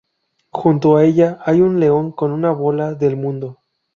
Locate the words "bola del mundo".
2.51-3.59